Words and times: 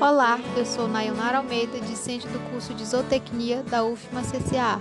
Olá, 0.00 0.38
eu 0.56 0.64
sou 0.64 0.86
Nayonara 0.86 1.38
Almeida, 1.38 1.80
discente 1.80 2.28
do 2.28 2.38
curso 2.50 2.72
de 2.72 2.84
Zootecnia 2.84 3.64
da 3.64 3.84
UFMA 3.84 4.22
CCA. 4.22 4.80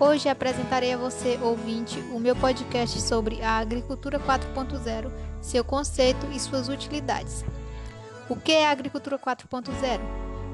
Hoje 0.00 0.28
apresentarei 0.28 0.92
a 0.92 0.96
você, 0.96 1.38
ouvinte, 1.40 2.00
o 2.12 2.18
meu 2.18 2.34
podcast 2.34 3.00
sobre 3.00 3.40
a 3.42 3.58
Agricultura 3.58 4.18
4.0, 4.18 5.08
seu 5.40 5.62
conceito 5.62 6.26
e 6.32 6.40
suas 6.40 6.68
utilidades. 6.68 7.44
O 8.28 8.34
que 8.34 8.50
é 8.50 8.66
a 8.66 8.72
Agricultura 8.72 9.16
4.0? 9.16 10.00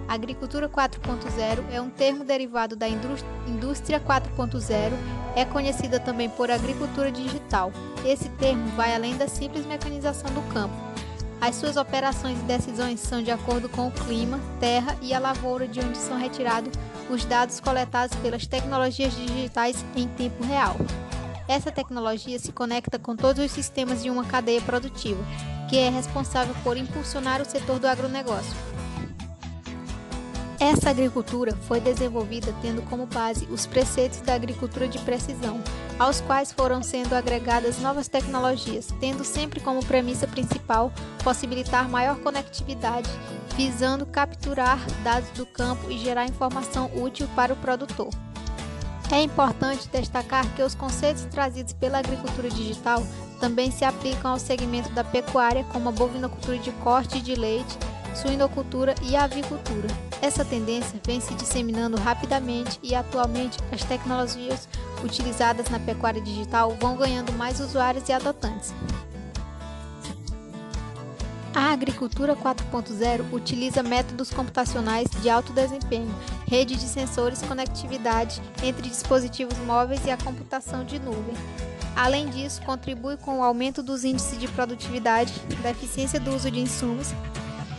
A 0.06 0.12
Agricultura 0.12 0.68
4.0 0.68 1.64
é 1.72 1.80
um 1.80 1.88
termo 1.88 2.22
derivado 2.22 2.76
da 2.76 2.86
Indústria 2.86 3.98
4.0, 3.98 4.92
é 5.34 5.46
conhecida 5.46 5.98
também 5.98 6.28
por 6.28 6.50
Agricultura 6.50 7.10
Digital. 7.10 7.72
Esse 8.04 8.28
termo 8.28 8.66
vai 8.76 8.94
além 8.94 9.16
da 9.16 9.26
simples 9.26 9.64
mecanização 9.64 10.30
do 10.34 10.42
campo 10.52 10.76
as 11.40 11.56
suas 11.56 11.76
operações 11.76 12.38
e 12.38 12.42
decisões 12.42 13.00
são 13.00 13.22
de 13.22 13.30
acordo 13.30 13.68
com 13.68 13.88
o 13.88 13.92
clima, 13.92 14.40
terra 14.58 14.96
e 15.02 15.12
a 15.12 15.18
lavoura 15.18 15.68
de 15.68 15.80
onde 15.80 15.98
são 15.98 16.18
retirados 16.18 16.72
os 17.10 17.24
dados 17.24 17.60
coletados 17.60 18.16
pelas 18.18 18.46
tecnologias 18.46 19.14
digitais 19.14 19.84
em 19.94 20.08
tempo 20.08 20.42
real. 20.44 20.76
Essa 21.48 21.70
tecnologia 21.70 22.38
se 22.38 22.50
conecta 22.50 22.98
com 22.98 23.14
todos 23.14 23.44
os 23.44 23.52
sistemas 23.52 24.02
de 24.02 24.10
uma 24.10 24.24
cadeia 24.24 24.60
produtiva, 24.60 25.22
que 25.68 25.76
é 25.76 25.88
responsável 25.88 26.54
por 26.64 26.76
impulsionar 26.76 27.40
o 27.40 27.44
setor 27.44 27.78
do 27.78 27.86
agronegócio. 27.86 28.56
Essa 30.66 30.90
agricultura 30.90 31.56
foi 31.68 31.78
desenvolvida 31.80 32.52
tendo 32.60 32.82
como 32.82 33.06
base 33.06 33.46
os 33.52 33.64
preceitos 33.66 34.20
da 34.20 34.34
agricultura 34.34 34.88
de 34.88 34.98
precisão, 34.98 35.62
aos 35.96 36.20
quais 36.20 36.50
foram 36.50 36.82
sendo 36.82 37.14
agregadas 37.14 37.78
novas 37.78 38.08
tecnologias, 38.08 38.88
tendo 38.98 39.22
sempre 39.22 39.60
como 39.60 39.84
premissa 39.84 40.26
principal 40.26 40.92
possibilitar 41.22 41.88
maior 41.88 42.18
conectividade, 42.18 43.08
visando 43.56 44.04
capturar 44.06 44.84
dados 45.04 45.30
do 45.30 45.46
campo 45.46 45.88
e 45.88 45.98
gerar 45.98 46.26
informação 46.26 46.90
útil 46.96 47.28
para 47.36 47.52
o 47.52 47.56
produtor. 47.56 48.08
É 49.12 49.22
importante 49.22 49.88
destacar 49.88 50.52
que 50.56 50.62
os 50.62 50.74
conceitos 50.74 51.26
trazidos 51.26 51.74
pela 51.74 51.98
agricultura 51.98 52.50
digital 52.50 53.06
também 53.38 53.70
se 53.70 53.84
aplicam 53.84 54.32
ao 54.32 54.38
segmento 54.40 54.90
da 54.90 55.04
pecuária, 55.04 55.62
como 55.72 55.90
a 55.90 55.92
bovinocultura 55.92 56.58
de 56.58 56.72
corte 56.72 57.20
de 57.20 57.36
leite, 57.36 57.78
suinocultura 58.16 58.94
e 59.02 59.14
avicultura. 59.14 59.88
Essa 60.22 60.44
tendência 60.44 61.00
vem 61.04 61.20
se 61.20 61.34
disseminando 61.34 61.96
rapidamente 61.96 62.78
e 62.82 62.94
atualmente 62.94 63.58
as 63.70 63.84
tecnologias 63.84 64.68
utilizadas 65.04 65.68
na 65.68 65.78
pecuária 65.78 66.20
digital 66.20 66.76
vão 66.80 66.96
ganhando 66.96 67.32
mais 67.32 67.60
usuários 67.60 68.08
e 68.08 68.12
adotantes. 68.12 68.74
A 71.54 71.72
agricultura 71.72 72.36
4.0 72.36 73.32
utiliza 73.32 73.82
métodos 73.82 74.30
computacionais 74.30 75.08
de 75.22 75.30
alto 75.30 75.54
desempenho, 75.54 76.14
rede 76.46 76.76
de 76.76 76.86
sensores, 76.86 77.40
conectividade 77.40 78.42
entre 78.62 78.88
dispositivos 78.88 79.56
móveis 79.60 80.04
e 80.04 80.10
a 80.10 80.18
computação 80.18 80.84
de 80.84 80.98
nuvem. 80.98 81.34
Além 81.96 82.28
disso, 82.28 82.60
contribui 82.60 83.16
com 83.16 83.38
o 83.38 83.42
aumento 83.42 83.82
dos 83.82 84.04
índices 84.04 84.38
de 84.38 84.46
produtividade, 84.48 85.32
da 85.62 85.70
eficiência 85.70 86.20
do 86.20 86.36
uso 86.36 86.50
de 86.50 86.60
insumos, 86.60 87.14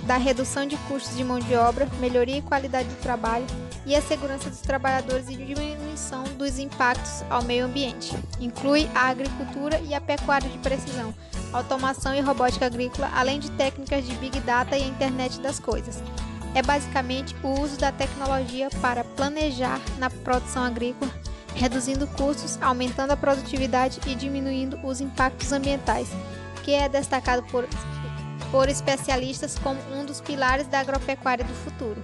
da 0.08 0.16
redução 0.16 0.66
de 0.66 0.78
custos 0.88 1.18
de 1.18 1.24
mão 1.24 1.38
de 1.38 1.54
obra, 1.54 1.86
melhoria 2.00 2.38
e 2.38 2.42
qualidade 2.42 2.88
do 2.88 2.96
trabalho 3.02 3.46
e 3.86 3.94
a 3.94 4.02
segurança 4.02 4.50
dos 4.50 4.62
trabalhadores 4.62 5.28
e 5.28 5.36
diminuição 5.36 6.24
dos 6.38 6.58
impactos 6.58 7.24
ao 7.30 7.44
meio 7.44 7.66
ambiente. 7.66 8.16
Inclui 8.40 8.90
a 8.96 9.10
agricultura 9.10 9.82
e 9.82 9.94
a 9.94 10.00
pecuária 10.00 10.50
de 10.50 10.58
precisão, 10.60 11.14
automação 11.52 12.16
e 12.16 12.22
robótica 12.22 12.66
agrícola, 12.66 13.12
além 13.14 13.38
de 13.38 13.52
técnicas 13.52 14.06
de 14.08 14.16
Big 14.16 14.40
Data 14.40 14.78
e 14.78 14.84
a 14.84 14.88
internet 14.88 15.42
das 15.42 15.60
coisas. 15.60 16.02
É 16.56 16.62
basicamente 16.62 17.36
o 17.44 17.60
uso 17.60 17.78
da 17.78 17.92
tecnologia 17.92 18.70
para 18.82 19.04
planejar 19.04 19.82
na 19.98 20.10
produção 20.10 20.64
agrícola, 20.64 21.12
reduzindo 21.54 22.08
custos, 22.08 22.58
aumentando 22.62 23.12
a 23.12 23.18
produtividade 23.18 24.00
e 24.08 24.16
diminuindo 24.16 24.80
os 24.84 25.02
impactos 25.02 25.52
ambientais, 25.52 26.08
que 26.64 26.72
é 26.72 26.88
destacado 26.88 27.44
por 27.44 27.68
por 28.52 28.70
especialistas 28.70 29.58
como 29.60 29.80
um 29.94 30.06
dos 30.06 30.22
pilares 30.22 30.68
da 30.68 30.80
agropecuária 30.80 31.46
do 31.46 31.54
futuro. 31.54 32.02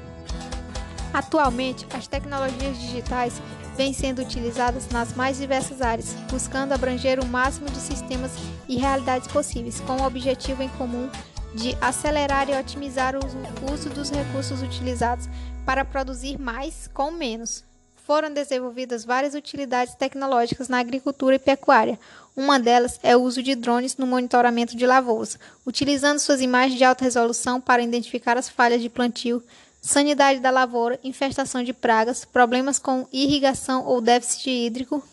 Atualmente, 1.13 1.85
as 1.93 2.07
tecnologias 2.07 2.77
digitais 2.77 3.41
vêm 3.77 3.93
sendo 3.93 4.21
utilizadas 4.21 4.89
nas 4.89 5.13
mais 5.13 5.37
diversas 5.37 5.81
áreas, 5.81 6.15
buscando 6.29 6.73
abranger 6.73 7.19
o 7.19 7.25
máximo 7.25 7.69
de 7.69 7.77
sistemas 7.77 8.31
e 8.67 8.77
realidades 8.77 9.27
possíveis, 9.27 9.79
com 9.81 9.97
o 9.97 10.05
objetivo 10.05 10.63
em 10.63 10.69
comum 10.69 11.09
de 11.53 11.77
acelerar 11.79 12.49
e 12.49 12.57
otimizar 12.57 13.15
o 13.15 13.71
uso 13.71 13.89
dos 13.89 14.09
recursos 14.09 14.61
utilizados 14.61 15.29
para 15.65 15.85
produzir 15.85 16.39
mais 16.39 16.89
com 16.93 17.11
menos. 17.11 17.63
Foram 18.05 18.33
desenvolvidas 18.33 19.05
várias 19.05 19.33
utilidades 19.33 19.95
tecnológicas 19.95 20.67
na 20.67 20.79
agricultura 20.79 21.35
e 21.35 21.39
pecuária, 21.39 21.97
uma 22.35 22.59
delas 22.59 22.99
é 23.03 23.15
o 23.15 23.21
uso 23.21 23.43
de 23.43 23.53
drones 23.53 23.95
no 23.95 24.07
monitoramento 24.07 24.75
de 24.75 24.87
lavouras, 24.87 25.37
utilizando 25.65 26.17
suas 26.17 26.41
imagens 26.41 26.77
de 26.77 26.83
alta 26.83 27.03
resolução 27.03 27.61
para 27.61 27.83
identificar 27.83 28.37
as 28.37 28.49
falhas 28.49 28.81
de 28.81 28.89
plantio, 28.89 29.43
sanidade 29.79 30.39
da 30.39 30.49
lavoura, 30.49 30.99
infestação 31.03 31.63
de 31.63 31.73
pragas, 31.73 32.25
problemas 32.25 32.79
com 32.79 33.07
irrigação 33.13 33.85
ou 33.85 34.01
déficit 34.01 34.49
hídrico, 34.49 35.07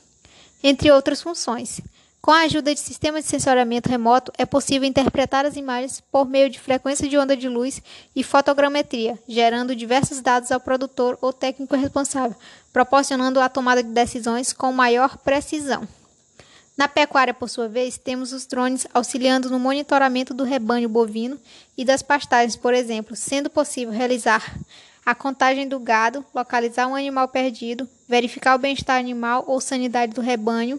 entre 0.62 0.90
outras 0.90 1.20
funções. 1.20 1.82
Com 2.20 2.32
a 2.32 2.42
ajuda 2.42 2.74
de 2.74 2.80
sistemas 2.80 3.24
de 3.24 3.30
sensoriamento 3.30 3.88
remoto, 3.88 4.30
é 4.36 4.44
possível 4.44 4.86
interpretar 4.86 5.46
as 5.46 5.56
imagens 5.56 6.02
por 6.12 6.28
meio 6.28 6.50
de 6.50 6.60
frequência 6.60 7.08
de 7.08 7.16
onda 7.16 7.34
de 7.34 7.48
luz 7.48 7.82
e 8.14 8.22
fotogrametria, 8.22 9.18
gerando 9.26 9.74
diversos 9.74 10.20
dados 10.20 10.52
ao 10.52 10.60
produtor 10.60 11.18
ou 11.22 11.32
técnico 11.32 11.74
responsável, 11.74 12.36
proporcionando 12.74 13.40
a 13.40 13.48
tomada 13.48 13.82
de 13.82 13.88
decisões 13.88 14.52
com 14.52 14.70
maior 14.70 15.16
precisão. 15.16 15.88
Na 16.76 16.88
pecuária, 16.88 17.32
por 17.32 17.48
sua 17.48 17.68
vez, 17.68 17.96
temos 17.96 18.34
os 18.34 18.46
drones 18.46 18.86
auxiliando 18.92 19.48
no 19.48 19.58
monitoramento 19.58 20.34
do 20.34 20.44
rebanho 20.44 20.88
bovino 20.90 21.38
e 21.76 21.86
das 21.86 22.02
pastagens, 22.02 22.56
por 22.56 22.74
exemplo, 22.74 23.16
sendo 23.16 23.48
possível 23.48 23.92
realizar 23.92 24.58
a 25.04 25.14
contagem 25.14 25.66
do 25.66 25.78
gado, 25.78 26.24
localizar 26.34 26.86
um 26.86 26.94
animal 26.94 27.28
perdido, 27.28 27.88
verificar 28.06 28.54
o 28.54 28.58
bem-estar 28.58 28.98
animal 28.98 29.44
ou 29.46 29.58
sanidade 29.60 30.12
do 30.12 30.20
rebanho, 30.20 30.78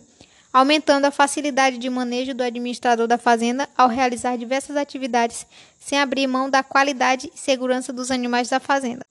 aumentando 0.53 1.05
a 1.05 1.11
facilidade 1.11 1.77
de 1.77 1.89
manejo 1.89 2.33
do 2.33 2.43
administrador 2.43 3.07
da 3.07 3.17
fazenda 3.17 3.69
ao 3.77 3.87
realizar 3.87 4.37
diversas 4.37 4.75
atividades 4.75 5.45
sem 5.79 5.99
abrir 5.99 6.27
mão 6.27 6.49
da 6.49 6.61
qualidade 6.61 7.31
e 7.33 7.39
segurança 7.39 7.93
dos 7.93 8.11
animais 8.11 8.49
da 8.49 8.59
fazenda. 8.59 9.05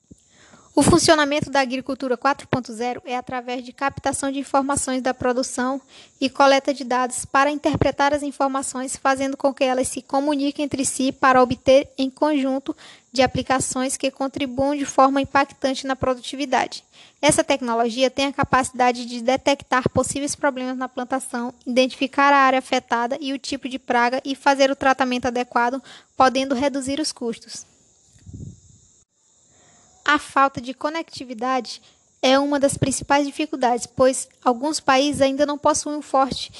O 0.80 0.82
funcionamento 0.82 1.50
da 1.50 1.60
agricultura 1.60 2.16
4.0 2.16 3.02
é 3.04 3.14
através 3.14 3.62
de 3.62 3.70
captação 3.70 4.32
de 4.32 4.38
informações 4.38 5.02
da 5.02 5.12
produção 5.12 5.78
e 6.18 6.30
coleta 6.30 6.72
de 6.72 6.84
dados 6.84 7.26
para 7.26 7.50
interpretar 7.50 8.14
as 8.14 8.22
informações, 8.22 8.96
fazendo 8.96 9.36
com 9.36 9.52
que 9.52 9.62
elas 9.62 9.88
se 9.88 10.00
comuniquem 10.00 10.64
entre 10.64 10.86
si 10.86 11.12
para 11.12 11.42
obter 11.42 11.90
em 11.98 12.08
conjunto 12.08 12.74
de 13.12 13.20
aplicações 13.20 13.98
que 13.98 14.10
contribuam 14.10 14.74
de 14.74 14.86
forma 14.86 15.20
impactante 15.20 15.86
na 15.86 15.94
produtividade. 15.94 16.82
Essa 17.20 17.44
tecnologia 17.44 18.08
tem 18.10 18.24
a 18.24 18.32
capacidade 18.32 19.04
de 19.04 19.20
detectar 19.20 19.86
possíveis 19.90 20.34
problemas 20.34 20.78
na 20.78 20.88
plantação, 20.88 21.52
identificar 21.66 22.32
a 22.32 22.38
área 22.38 22.58
afetada 22.58 23.19
e 23.20 23.34
o 23.34 23.38
tipo 23.38 23.69
de 23.69 23.78
praga 23.78 24.22
e 24.24 24.34
fazer 24.34 24.70
o 24.70 24.76
tratamento 24.76 25.26
adequado, 25.26 25.82
podendo 26.16 26.54
reduzir 26.54 27.00
os 27.00 27.12
custos. 27.12 27.66
A 30.10 30.19
falta 30.19 30.60
de 30.60 30.75
conectividade 30.75 31.81
é 32.21 32.37
uma 32.37 32.59
das 32.59 32.76
principais 32.76 33.25
dificuldades, 33.25 33.87
pois 33.87 34.28
alguns 34.44 34.81
países 34.81 35.22
ainda 35.22 35.47
não 35.47 35.56
possuem 35.56 35.98
um 35.98 36.03
forte 36.03 36.50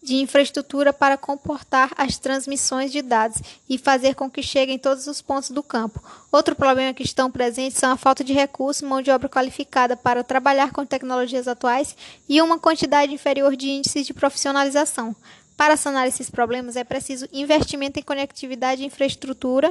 de 0.00 0.14
infraestrutura 0.14 0.92
para 0.92 1.16
comportar 1.16 1.90
as 1.96 2.18
transmissões 2.18 2.92
de 2.92 3.02
dados 3.02 3.42
e 3.68 3.76
fazer 3.76 4.14
com 4.14 4.30
que 4.30 4.44
cheguem 4.44 4.76
em 4.76 4.78
todos 4.78 5.08
os 5.08 5.20
pontos 5.20 5.50
do 5.50 5.60
campo. 5.60 6.00
Outro 6.30 6.54
problema 6.54 6.94
que 6.94 7.02
estão 7.02 7.32
presentes 7.32 7.78
são 7.78 7.90
a 7.90 7.96
falta 7.96 8.22
de 8.22 8.32
recursos, 8.32 8.88
mão 8.88 9.02
de 9.02 9.10
obra 9.10 9.28
qualificada 9.28 9.96
para 9.96 10.22
trabalhar 10.22 10.70
com 10.70 10.86
tecnologias 10.86 11.48
atuais 11.48 11.96
e 12.28 12.40
uma 12.40 12.60
quantidade 12.60 13.12
inferior 13.12 13.56
de 13.56 13.70
índices 13.70 14.06
de 14.06 14.14
profissionalização. 14.14 15.16
Para 15.56 15.76
sanar 15.76 16.06
esses 16.06 16.30
problemas 16.30 16.76
é 16.76 16.84
preciso 16.84 17.28
investimento 17.32 17.98
em 17.98 18.04
conectividade 18.04 18.84
e 18.84 18.86
infraestrutura 18.86 19.68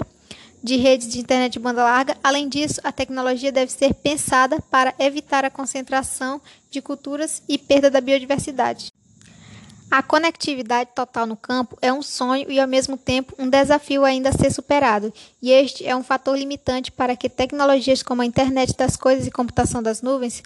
de 0.64 0.76
redes 0.78 1.08
de 1.08 1.20
internet 1.20 1.54
de 1.54 1.60
banda 1.60 1.84
larga. 1.84 2.18
Além 2.24 2.48
disso, 2.48 2.80
a 2.84 2.92
tecnologia 2.92 3.52
deve 3.52 3.72
ser 3.72 3.94
pensada 3.94 4.60
para 4.70 4.94
evitar 5.00 5.46
a 5.46 5.50
concentração 5.50 6.42
de 6.70 6.82
culturas 6.82 7.42
e 7.48 7.58
perda 7.58 7.90
da 7.90 8.02
biodiversidade. 8.02 8.92
A 9.92 10.04
conectividade 10.04 10.92
total 10.94 11.26
no 11.26 11.36
campo 11.36 11.76
é 11.82 11.92
um 11.92 12.04
sonho 12.04 12.50
e, 12.52 12.60
ao 12.60 12.68
mesmo 12.68 12.96
tempo, 12.96 13.34
um 13.40 13.50
desafio 13.50 14.06
ainda 14.06 14.30
a 14.30 14.34
ser 14.34 14.52
superado, 14.52 15.12
e 15.42 15.52
este 15.52 15.84
é 15.84 15.96
um 15.96 16.04
fator 16.04 16.38
limitante 16.38 16.92
para 16.92 17.16
que 17.16 17.28
tecnologias 17.28 18.04
como 18.04 18.22
a 18.22 18.26
internet 18.26 18.78
das 18.78 18.96
coisas 18.96 19.26
e 19.26 19.32
computação 19.32 19.82
das 19.82 20.04
nuvens 20.04 20.44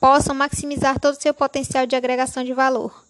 possam 0.00 0.34
maximizar 0.34 0.98
todo 0.98 1.14
o 1.14 1.20
seu 1.20 1.32
potencial 1.32 1.86
de 1.86 1.94
agregação 1.94 2.42
de 2.42 2.52
valor. 2.52 3.09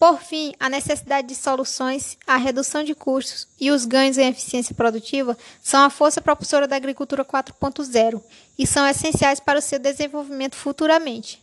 Por 0.00 0.18
fim, 0.22 0.54
a 0.58 0.70
necessidade 0.70 1.28
de 1.28 1.34
soluções, 1.34 2.16
a 2.26 2.38
redução 2.38 2.82
de 2.82 2.94
custos 2.94 3.46
e 3.60 3.70
os 3.70 3.84
ganhos 3.84 4.16
em 4.16 4.28
eficiência 4.28 4.74
produtiva 4.74 5.36
são 5.62 5.82
a 5.82 5.90
força 5.90 6.22
propulsora 6.22 6.66
da 6.66 6.74
agricultura 6.74 7.22
4.0 7.22 8.18
e 8.58 8.66
são 8.66 8.88
essenciais 8.88 9.40
para 9.40 9.58
o 9.58 9.62
seu 9.62 9.78
desenvolvimento 9.78 10.56
futuramente. 10.56 11.42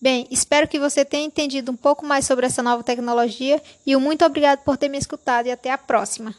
Bem, 0.00 0.28
espero 0.30 0.68
que 0.68 0.78
você 0.78 1.04
tenha 1.04 1.26
entendido 1.26 1.72
um 1.72 1.76
pouco 1.76 2.06
mais 2.06 2.24
sobre 2.24 2.46
essa 2.46 2.62
nova 2.62 2.84
tecnologia 2.84 3.60
e 3.84 3.96
um 3.96 4.00
muito 4.00 4.24
obrigado 4.24 4.60
por 4.60 4.76
ter 4.76 4.88
me 4.88 4.96
escutado 4.96 5.46
e 5.46 5.50
até 5.50 5.72
a 5.72 5.76
próxima. 5.76 6.32